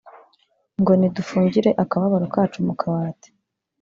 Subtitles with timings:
[0.81, 3.29] ngo nidufungire akababaro kacu mu kabati